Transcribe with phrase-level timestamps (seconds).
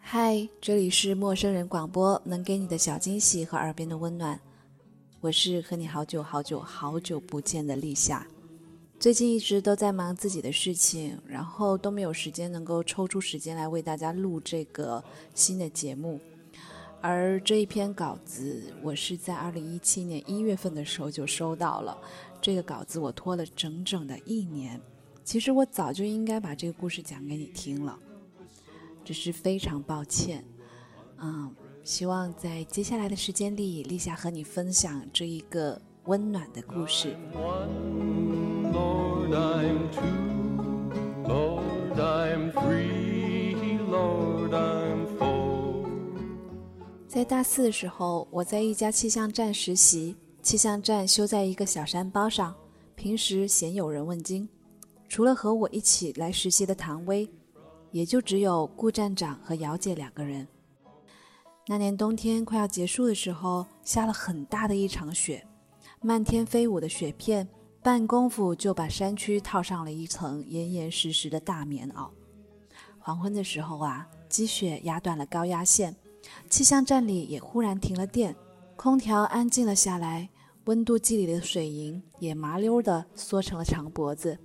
[0.00, 4.40] 嗨，这里是陌生人广播，能给你的小惊喜和耳边的温暖。
[5.20, 8.26] 我是和你好久好久好久不见的立夏。
[9.04, 15.04] 最近一直都在忙自己的事情，然后都没有时间能够抽出时间来为大家录这个
[15.34, 16.18] 新的节目。
[17.02, 21.98] 而这一篇稿子，我是在二零一七年一月份的时候就收到了。
[22.40, 24.80] 这个稿子我拖了整整的一年。
[25.22, 27.98] 其实我早就应该把这个故事讲给你听了，
[29.04, 30.42] 只是非常抱歉。
[31.18, 37.14] 嗯，希望在接下来的时间里，立夏和你分享这一个温暖的故事。
[47.06, 50.16] 在大四的时候，我在一家气象站实习。
[50.42, 52.54] 气象站修在一个小山包上，
[52.96, 54.46] 平时鲜有人问津。
[55.08, 57.26] 除了和我一起来实习的唐薇，
[57.92, 60.46] 也就只有顾站长和姚姐两个人。
[61.66, 65.46] 那年冬天快要结束的时候，下了很大的一场雪，
[66.02, 67.48] 漫天飞舞的雪片。
[67.84, 72.08] 半功夫就把山区套上了一层严严实实的大棉袄。
[72.98, 75.94] 黄昏的时候啊，积雪压断了高压线，
[76.48, 78.34] 气象站里也忽然停了电，
[78.74, 80.30] 空调安静了下来，
[80.64, 84.38] 温度计里的水银也麻溜地缩成了长脖子。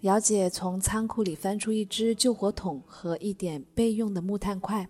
[0.00, 4.88] 姚姐从仓库里翻出一只救火筒和一点备用的木炭块，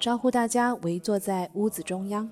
[0.00, 2.28] 招呼大家围坐在屋子中央。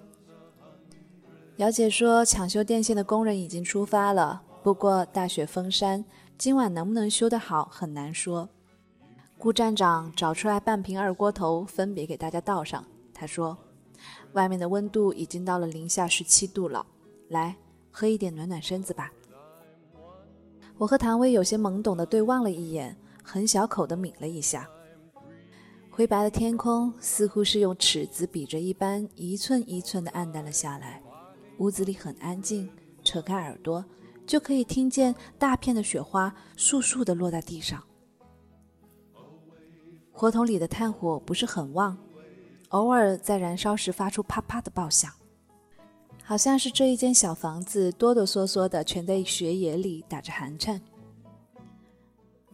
[1.58, 6.02] 姚姐说：“抢修电线的工人已经出发了。”不过大雪封山，
[6.38, 8.48] 今晚能不能修得好很难说。
[9.36, 12.82] 顾站长找出来半瓶二锅头，分别给大家倒上。
[13.12, 13.58] 他说
[14.32, 16.86] ：“外面的温度已经到了零下十七度了，
[17.28, 17.54] 来
[17.90, 19.12] 喝一点暖暖身子吧。”
[20.78, 24.66] 我和唐薇有些懵懂的对望了一眼，很小口的抿了一下。
[25.90, 31.02] 灰白的天空似乎是用尺子比着一般，一寸一寸的暗淡了下来。
[31.58, 32.70] 屋子里很安静，
[33.02, 33.84] 扯开耳朵。
[34.26, 37.82] 就可以听见大片的雪花簌簌地落在地上。
[40.12, 41.98] 火筒里的炭火不是很旺，
[42.68, 45.12] 偶尔在燃烧时发出啪啪的爆响，
[46.22, 50.80] 好像是这一间小房子哆哆嗦嗦的全在雪野里打着寒颤。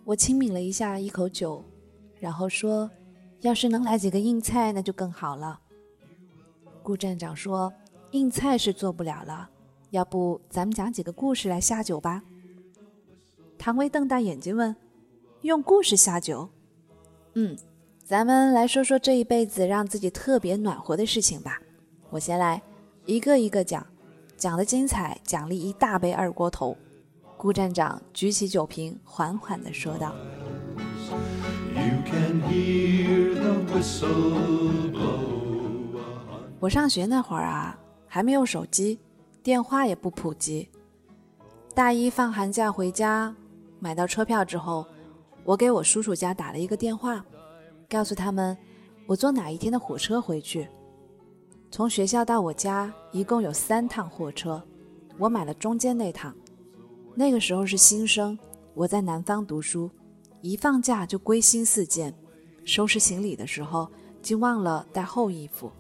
[0.05, 1.63] 我轻抿了一下一口酒，
[2.19, 2.91] 然后说
[3.43, 5.61] ：“要是能来几个硬菜，那就更好了。”
[6.83, 7.73] 顾站长说
[8.13, 9.49] ：“硬菜是做不了了。”
[9.91, 12.23] 要不咱们讲几个故事来下酒吧？
[13.59, 14.75] 唐薇瞪大眼睛问
[15.43, 16.49] ：“用故事下酒
[17.35, 17.57] ？”“嗯，
[18.05, 21.61] 咱们来说说这一辈子让自己特别暖和的事情吧。
[22.09, 22.63] 我先来，
[23.05, 23.85] 一个一个讲，
[24.37, 26.77] 讲的精彩，奖励一大杯二锅头。”
[27.37, 30.15] 顾站长举起酒瓶，缓缓地说道
[36.61, 37.77] ：“我上学那会儿啊，
[38.07, 39.01] 还没有手机。”
[39.43, 40.69] 电话也不普及。
[41.75, 43.35] 大一放寒假回家，
[43.79, 44.87] 买到车票之后，
[45.45, 47.25] 我给我叔叔家打了一个电话，
[47.89, 48.57] 告诉他们
[49.07, 50.69] 我坐哪一天的火车回去。
[51.71, 54.63] 从学校到我家一共有三趟火车，
[55.17, 56.35] 我买了中间那趟。
[57.15, 58.39] 那个时候是新生，
[58.75, 59.91] 我在南方读书，
[60.43, 62.15] 一放假就归心似箭，
[62.65, 63.89] 收拾行李的时候
[64.21, 65.73] 竟忘了带厚衣服。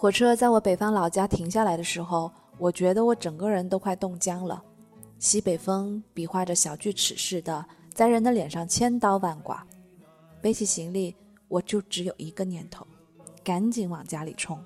[0.00, 4.62] 火车在我北方老家停下来的时候，我觉得我整个人都快冻僵了。
[5.18, 9.66] 西北风比划着小锯齿似的，在人的脸上千刀万剐。
[10.40, 11.16] 背起行李，
[11.48, 12.86] 我就只有一个念头：
[13.42, 14.56] 赶紧往家里冲。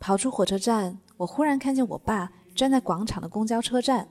[0.00, 4.08] 跑出火车站，我忽然看见我爸站在广场的公交车站，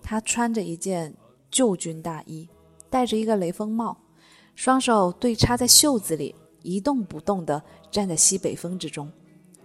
[0.00, 1.14] 他穿着一件
[1.50, 2.48] 旧军大衣，
[2.88, 3.98] 戴着一个雷锋帽，
[4.54, 6.34] 双手对插在袖子里。
[6.64, 9.08] 一动不动地站在西北风之中，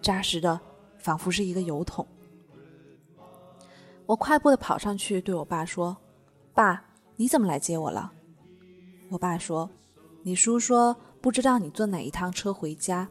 [0.01, 0.60] 扎实的
[0.98, 2.06] 仿佛是一个油桶。
[4.06, 5.96] 我快步地跑上去，对我爸说
[6.54, 6.84] ：“爸，
[7.16, 8.12] 你怎么来接我了？”
[9.10, 9.69] 我爸说
[10.22, 13.07] ：“你叔说不知道你坐哪一趟车回家，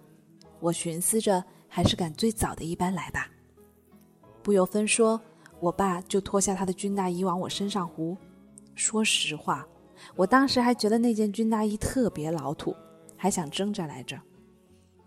[0.60, 3.28] 我寻思着还是赶最早的一班来吧。”
[4.42, 5.20] 不由分说，
[5.60, 8.16] 我爸就脱下他的军大衣往我身上糊。
[8.74, 9.66] 说实话，
[10.14, 12.74] 我当时还觉得那件军大衣特别老土。
[13.18, 14.18] 还想挣扎来着，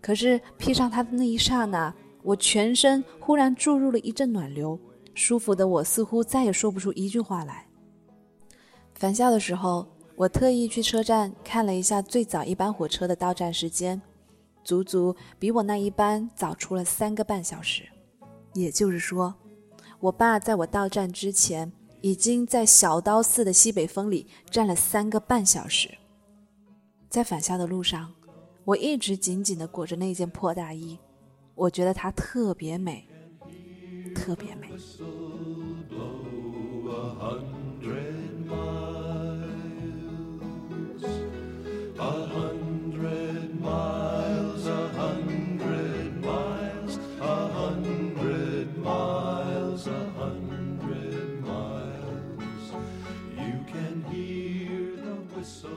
[0.00, 1.92] 可是披上它的那一刹那，
[2.22, 4.78] 我全身忽然注入了一阵暖流，
[5.14, 7.66] 舒服的我似乎再也说不出一句话来。
[8.94, 14.00] 返校的时候，我特意去车站看了一下最早一班火车的到站时间，
[14.62, 17.82] 足足比我那一班早出了三个半小时。
[18.52, 19.34] 也就是说，
[19.98, 21.72] 我爸在我到站之前，
[22.02, 25.88] 已经在小刀似的西北风里站了三个半小时。
[27.12, 28.10] 在返校的路上，
[28.64, 30.98] 我一直紧紧地裹着那件破大衣，
[31.54, 33.06] 我觉得它特别美，
[34.14, 34.70] 特别美。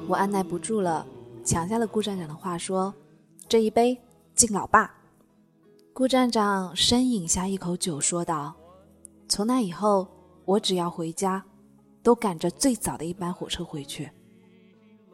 [0.07, 1.05] 我按耐不住了，
[1.45, 2.91] 抢下了顾站长的话说
[3.47, 3.95] ：“这一杯
[4.33, 4.91] 敬老爸。”
[5.93, 8.53] 顾站长深饮下一口酒，说道
[9.29, 10.07] ：“从那以后，
[10.43, 11.41] 我只要回家，
[12.01, 14.09] 都赶着最早的一班火车回去。”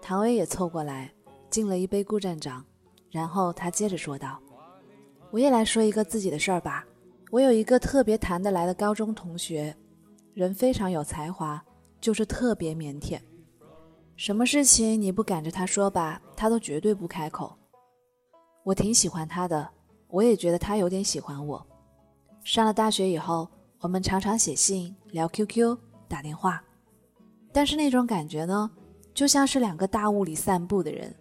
[0.01, 1.13] 唐薇也凑过来
[1.49, 2.65] 敬了一杯顾站长，
[3.11, 4.39] 然后他接着说道
[5.31, 6.85] ：“我也来说一个自己的事儿吧。
[7.29, 9.75] 我有一个特别谈得来的高中同学，
[10.33, 11.63] 人非常有才华，
[11.99, 13.19] 就是特别腼腆。”
[14.23, 17.57] 什么事情你不赶着他说吧，他都绝对不开口。
[18.63, 19.67] 我挺喜欢他的，
[20.09, 21.65] 我也觉得他有点喜欢我。
[22.43, 25.75] 上了大学以后，我们常常写信、聊 QQ、
[26.07, 26.63] 打电话，
[27.51, 28.69] 但是那种感觉呢，
[29.11, 31.15] 就像是两个大雾里散步的人，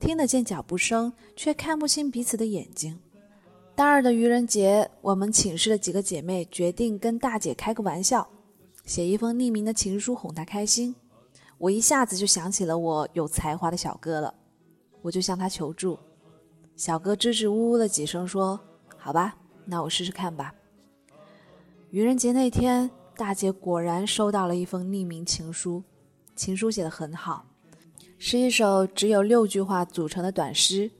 [0.00, 2.98] 听得见脚步声，却看不清彼此的眼睛。
[3.76, 8.28] 大二的愚人节，我们寝室的几个姐妹决定跟大姐开个玩笑，
[8.84, 10.92] 写一封匿名的情书哄她开心。
[11.60, 14.32] 我一下子就想起了我有才华的小哥了，
[15.02, 15.98] 我就向他求助。
[16.74, 18.58] 小哥支支吾吾了几声，说
[18.96, 19.36] ：“好吧，
[19.66, 20.54] 那我试试看吧。”
[21.92, 25.82] 愚人节那天，大姐果然收到了一封匿名情书，
[26.34, 27.44] 情书写得很好，
[28.16, 30.90] 是一首只有六句话组成的短诗，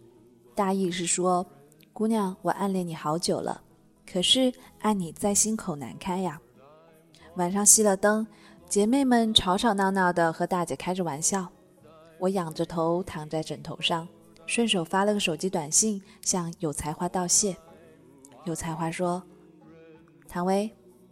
[0.55, 1.47] 大意是说
[1.95, 3.62] ：“姑娘，我暗恋你好久了，
[4.07, 6.39] 可是爱你在心口难开呀。”
[7.37, 8.27] 晚上熄了灯。
[8.71, 11.51] 姐妹们吵吵闹闹的和大姐开着玩笑，
[12.21, 14.07] 我仰着头躺在枕头上，
[14.47, 17.57] 顺手发了个手机短信向有才华道谢。
[18.45, 19.21] 有才华说
[20.29, 20.71] ：“唐薇，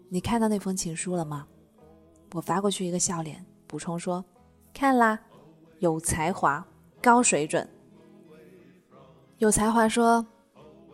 [0.09, 1.49] 你看到那封情书了吗？”
[2.33, 4.25] 我发过去一个笑脸，补充说
[4.73, 5.19] ：“看啦，
[5.81, 6.65] 有才华，
[7.03, 7.69] 高水准。”
[9.39, 10.25] 有才华说：“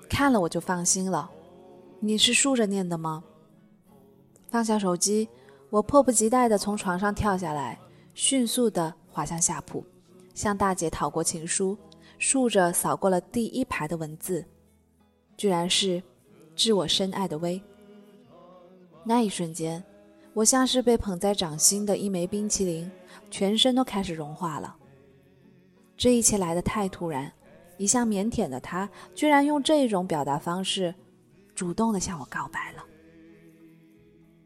[0.09, 1.31] 看了我就放心了。
[2.01, 3.23] 你是竖着念的吗？”
[4.49, 5.29] 放下手机。
[5.75, 7.77] 我迫不及待地从床上跳下来，
[8.15, 9.85] 迅速地滑向下铺，
[10.33, 11.77] 向大姐讨过情书，
[12.17, 14.45] 竖着扫过了第一排的文字，
[15.37, 16.01] 居然是
[16.55, 17.61] “致我深爱的薇”。
[19.03, 19.83] 那一瞬间，
[20.33, 22.89] 我像是被捧在掌心的一枚冰淇淋，
[23.29, 24.77] 全身都开始融化了。
[25.97, 27.33] 这一切来得太突然，
[27.79, 30.95] 一向腼腆的他，居然用这种表达方式，
[31.53, 32.85] 主动地向我告白了。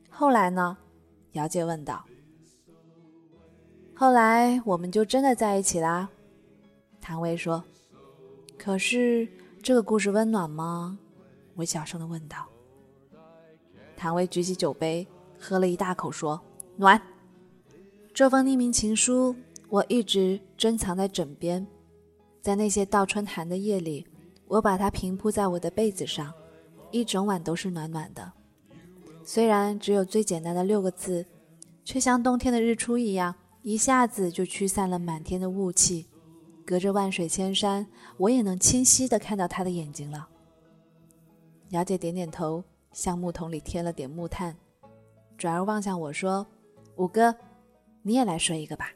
[0.09, 0.79] 后来呢？
[1.33, 2.05] 姚姐问道
[3.95, 6.09] ：“后来我们就真的在一起啦？”
[7.01, 7.63] 谭薇说
[8.59, 9.29] ：“可是
[9.63, 10.99] 这个故事温暖吗？”
[11.55, 12.47] 我小声的问道。
[13.97, 15.07] 谭薇举起酒杯，
[15.39, 16.41] 喝了一大口，说
[16.77, 17.01] ：“暖。”
[18.15, 19.35] 这封匿名情书
[19.69, 21.65] 我一直珍藏在枕边，
[22.41, 24.07] 在那些倒春寒的夜里，
[24.47, 26.33] 我把它平铺在我的被子上，
[26.91, 28.33] 一整晚都是暖暖的。
[29.29, 31.27] 虽然只有最简单的六个字，
[31.85, 36.09] 却像冬天的日出一样，一下子就驱散了满天的雾气。
[36.65, 40.27] 隔着万水千山，我也能清晰的看到他的眼睛了。
[41.73, 44.57] 姚姐点点头，向木桶里添了点木炭，
[45.37, 46.47] 转而望向我说
[46.97, 47.37] ：“五哥，
[48.01, 48.91] 你也来说一个吧。”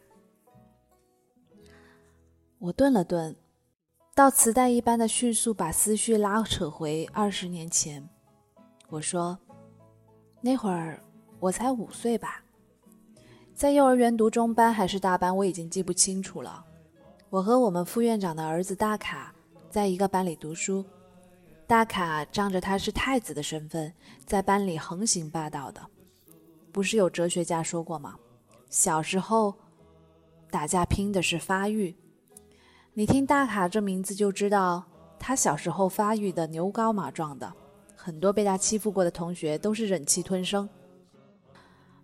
[2.59, 3.37] 我顿了顿，
[4.15, 8.09] 到磁带一般的迅速把思绪拉扯回二十年前。
[8.89, 9.39] 我说。
[10.44, 11.00] 那会儿
[11.38, 12.42] 我才五岁吧，
[13.54, 16.64] 在幼儿园读中班还是大班，我已经记不清楚了。
[17.30, 19.32] 我和我们副院长的儿子大卡
[19.70, 20.84] 在一个班里读书，
[21.64, 23.94] 大卡仗着他是太子的身份，
[24.26, 25.80] 在班里横行霸道的。
[26.72, 28.16] 不是有哲学家说过吗？
[28.68, 29.54] 小时候
[30.50, 31.94] 打架拼的是发育。
[32.94, 34.84] 你听大卡这名字就知道，
[35.20, 37.52] 他小时候发育的牛高马壮的。
[38.04, 40.68] 很多被他欺负过的同学都是忍气吞声。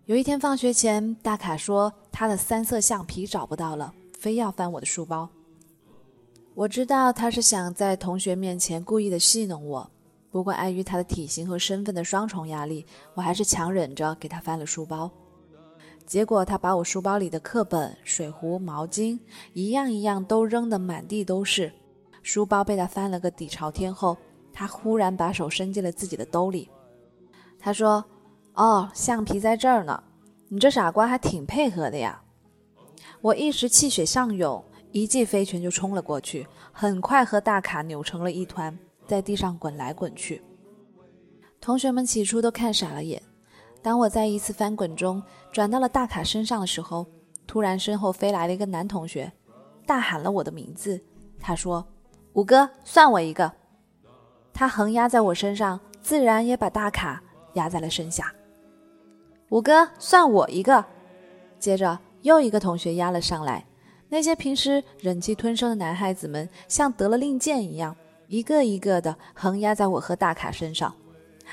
[0.05, 5.27] 有一天放学前，大卡说他的三色橡皮找不到了，非要翻我的书包。
[6.55, 9.91] 我知道他是想在同学面前故意的戏弄我，
[10.31, 15.11] 不过碍于他的体型和身份的双重压力，我还是强忍着给他翻了书包。
[16.05, 19.19] 结果他把我书包里的课本、水壶、毛巾
[19.51, 21.73] 一样一样都扔得满地都是，
[22.23, 24.17] 书包被他翻了个底朝天后，
[24.59, 26.69] 他忽然把手伸进了自己的兜里。
[27.57, 28.03] 他说
[28.55, 30.03] ：“哦，橡皮在这儿呢，
[30.49, 32.21] 你这傻瓜还挺配合的呀。”
[33.21, 34.61] 我一时气血上涌，
[34.91, 40.41] 一记飞拳就冲了过去，很快和大卡扭成了一团，在地上滚来滚去。
[41.61, 43.23] 同学们起初都看傻了眼。
[43.81, 45.23] 当我在一次翻滚中
[45.53, 47.05] 转到了大卡身上的时候，
[47.47, 49.31] 突然身后飞来了一个男同学，
[49.85, 51.01] 大喊了我的名字。
[51.39, 51.87] 他说
[52.35, 53.49] ：“五哥，算我一个。”
[54.53, 57.21] 他横压在我身上，自然也把大卡
[57.53, 58.33] 压在了身下。
[59.49, 60.85] 五哥，算我一个。
[61.57, 63.65] 接着又一个同学压了上来。
[64.09, 67.95] 那些平时忍气吞声的男孩子们，像得了令箭一样，
[68.27, 70.93] 一个一个的横压在我和大卡身上。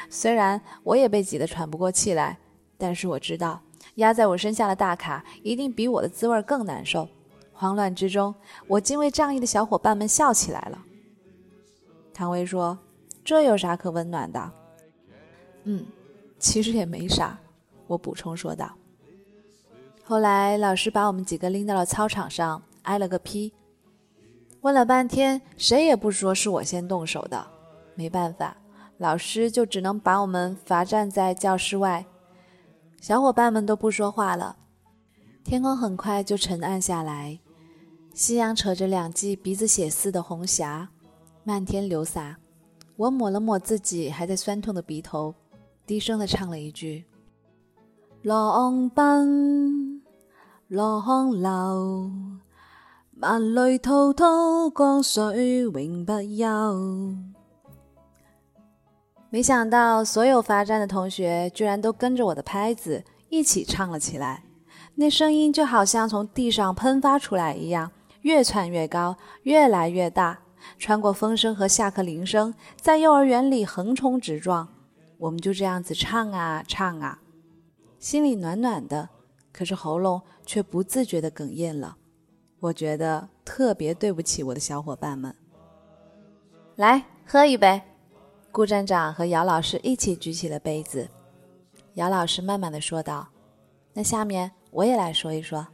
[0.08, 2.38] 虽然我也被挤得喘不过气来，
[2.78, 3.60] 但是我知道
[3.96, 7.08] 压在我身下的大卡一定比我的滋味更难受。
[7.52, 8.34] 慌乱之中，
[8.68, 10.78] 我竟为仗义的小伙伴们笑起来了。
[12.12, 12.78] 唐薇说
[13.26, 14.50] ：“这有啥可温暖的
[15.64, 15.85] ？”“嗯，
[16.38, 17.38] 其实也没啥。”
[17.87, 18.73] 我补充说道。
[20.04, 23.52] 后来老师把我们几个拎到了操场上，挨了个批。
[24.61, 27.47] 问了半天，谁也不说是我先动手的。
[27.97, 28.56] 没办法。
[28.99, 32.06] 老师就只能把我们罚站在教室外，
[33.00, 34.56] 小伙伴们都不说话了。
[35.45, 37.38] 天空很快就沉暗下来，
[38.14, 40.88] 夕阳扯着两记鼻子血似的红霞，
[41.45, 42.38] 漫天流洒。
[42.96, 45.34] 我抹了抹自己还在酸痛的鼻头，
[45.86, 47.04] 低声的唱了一句
[48.22, 50.02] ：“浪奔
[50.68, 52.10] 浪流，
[53.20, 57.14] 万里滔滔江水永不休。”
[59.28, 64.44] 没想到，所有罚站的同学居然都跟着我的拍子一起唱了起来。
[64.94, 67.90] 那声音就好像从地上喷发出来一样，
[68.22, 70.38] 越窜越高，越来越大，
[70.78, 74.68] 穿过风声和下课铃声，在幼儿园里横冲直撞。
[75.18, 77.20] 我们就这样子唱啊唱啊，
[77.99, 79.08] 心里暖暖的，
[79.52, 81.96] 可是喉咙却不自觉的哽咽了。
[82.61, 85.35] 我觉得特别对不起我的小伙伴们。
[86.76, 87.80] 来，喝一杯。
[88.52, 91.08] 顾站长和姚老师一起举起了杯子，
[91.94, 93.28] 姚老师慢慢的说道
[93.92, 95.66] ：“那下面我也来说一说，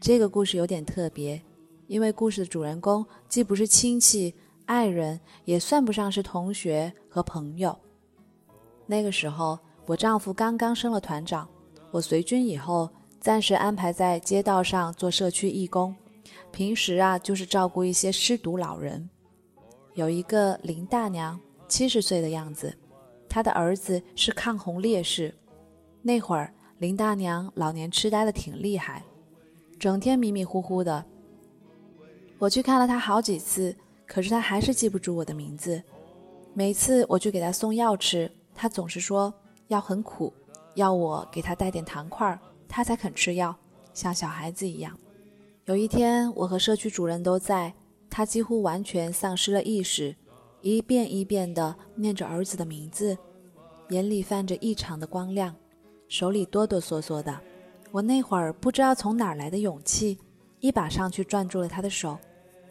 [0.00, 1.42] 这个故事有点特别，
[1.86, 7.76] 因为故事的主人公既不是亲戚、爱人，也算不上是同学和朋友。
[8.86, 11.48] 那个时候，我丈夫刚刚升了团长，
[11.90, 12.88] 我随军以后，
[13.20, 15.94] 暂时安排在街道上做社区义工，
[16.50, 19.08] 平时啊就是照顾一些失独老人，
[19.94, 21.38] 有一个林大娘。”
[21.68, 22.72] 七十岁的样子，
[23.28, 25.34] 她的儿子是抗洪烈士。
[26.00, 29.02] 那会儿林大娘老年痴呆的挺厉害，
[29.76, 31.04] 整天迷迷糊糊的。
[32.38, 33.74] 我去看了他好几次，
[34.06, 35.82] 可是他还是记不住我的名字。
[36.52, 39.32] 每次我去给他送药吃，他总是说
[39.68, 40.32] 药很苦，
[40.74, 42.38] 要我给他带点糖块，
[42.68, 43.56] 他才肯吃药，
[43.94, 44.98] 像小孩子一样。
[45.64, 47.72] 有一天，我和社区主任都在，
[48.10, 50.14] 他几乎完全丧失了意识。
[50.62, 53.16] 一遍一遍地念着儿子的名字，
[53.90, 55.54] 眼里泛着异常的光亮，
[56.08, 57.38] 手里哆哆嗦嗦的。
[57.92, 60.18] 我那会儿不知道从哪儿来的勇气，
[60.60, 62.18] 一把上去攥住了他的手。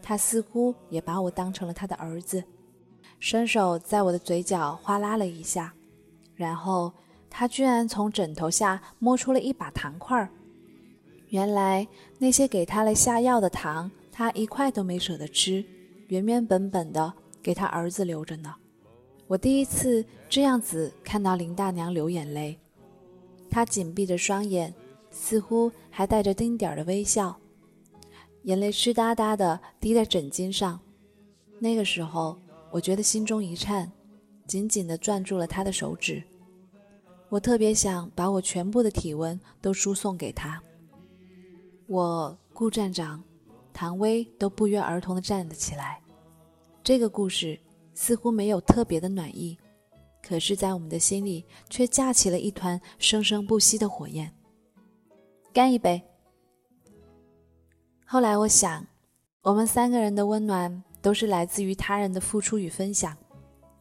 [0.08, 2.44] 他似乎也把我当成了他的儿子，
[3.20, 5.74] 伸手在我的嘴角哗啦了一下，
[6.36, 6.94] 然后
[7.28, 10.30] 他居然从枕头下摸出了一把糖块儿。
[11.30, 11.88] 原来
[12.20, 15.66] 那些给他了下药的糖，他一块都没舍得吃，
[16.10, 17.12] 原原本本的。
[17.42, 18.56] 给他儿子留着呢。
[19.28, 22.58] 我第一次这样子看到林大娘流眼泪，
[23.52, 24.74] 她紧闭着双眼，
[25.12, 27.38] 似乎还带着丁点儿的微笑，
[28.46, 30.80] 眼泪湿哒哒的滴在枕巾上。
[31.60, 32.40] 那个时候，
[32.72, 33.92] 我觉得心中一颤，
[34.46, 36.24] 紧紧地攥住了他的手指。
[37.30, 40.62] 我特别想把我全部的体温都输送给他。
[41.88, 43.24] 我顾站长、
[43.74, 46.00] 唐薇都不约而同地站了起来。
[46.84, 47.60] 这个故事
[47.96, 49.58] 似乎没有特别的暖意，
[50.22, 54.32] 可是，在我们的心里却架起了一团生生不息的火焰。
[55.52, 56.00] 干一杯。
[58.08, 58.86] 后来我想，
[59.42, 63.18] 我们三个人的温暖都是来自于他人的付出与分享，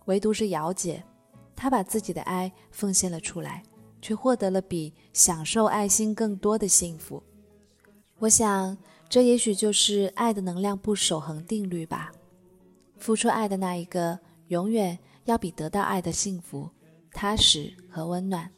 [0.07, 1.05] 唯独是姚姐，
[1.55, 3.63] 她把自己的爱奉献了出来，
[4.01, 7.23] 却获得了比享受爱心更多的幸福。
[8.19, 8.77] 我想，
[9.11, 12.11] 这也许就是爱的能量不守恒定律吧。
[12.97, 16.71] 付出爱的那一个，永远要比得到爱的幸福、
[17.13, 18.51] 踏实和温暖。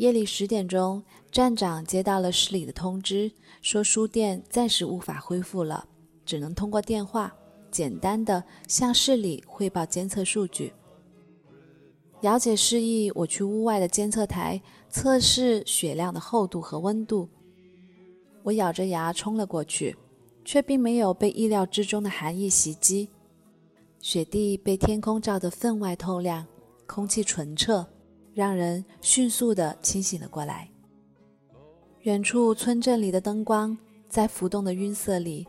[0.00, 3.30] 夜里十点钟，站长接到了市里的通知，
[3.60, 5.86] 说书店暂时无法恢复了，
[6.24, 7.30] 只能通过电话
[7.70, 10.72] 简单的向市里汇报监测数据。
[12.22, 17.28] 姚姐示意我去屋外的监测台测试雪量的厚度和温度，
[18.42, 19.94] 我咬着牙冲了过去，
[20.46, 23.10] 却并没有被意料之中的寒意袭击。
[24.00, 26.46] 雪地被天空照得分外透亮，
[26.86, 27.86] 空气纯澈。
[28.32, 30.68] 让人迅速地清醒了过来。
[32.00, 33.76] 远处村镇里的灯光
[34.08, 35.46] 在浮动的晕色里，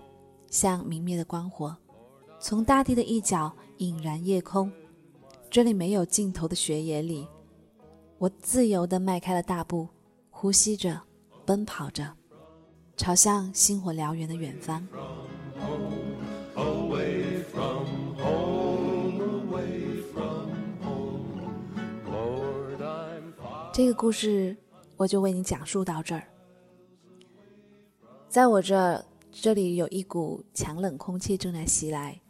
[0.50, 1.76] 像明灭的光火，
[2.40, 4.72] 从大地的一角引燃夜空。
[5.50, 7.28] 这里没有尽头的雪野里，
[8.18, 9.88] 我自由地迈开了大步，
[10.30, 11.02] 呼吸着，
[11.46, 12.14] 奔跑着，
[12.98, 14.86] 朝向星火燎原的远方。
[23.82, 24.56] 这个故事
[24.96, 26.24] 我就为你讲述到这儿。
[28.30, 32.22] 在我这这里有一股强冷空气正在袭来，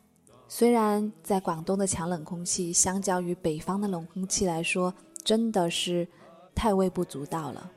[0.47, 4.93] 虽然在广东的强冷空气相较于北方的冷空气来说
[5.25, 6.07] 真的是
[6.55, 7.69] 太微不足道了，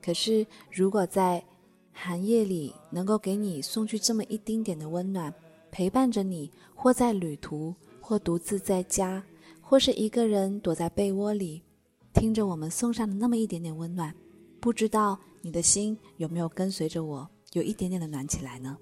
[0.00, 1.44] 可是如果在
[1.92, 5.30] 寒夜里能够给你送去这么一丁点的温暖，
[5.70, 9.22] 陪伴着你，或在旅途，或独自在家，
[9.60, 11.60] 或是一个人躲在被窝里。
[12.12, 14.14] 听着我们送上的那么一点点温暖，
[14.60, 18.76] 不知道你的心有没有跟随着我，有一点点的暖起来呢？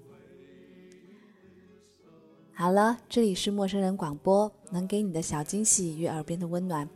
[2.53, 6.87] 好了，这里是陌生人广播，能给你的小惊喜与耳边的温暖，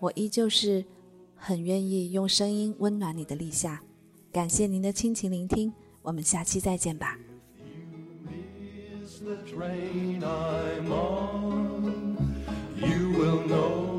[0.00, 0.84] 我依旧是
[1.36, 3.82] 很愿意用声音温暖你的立夏。
[4.32, 7.18] 感谢您的倾情聆听，我们下期再见吧。
[12.80, 13.91] You will know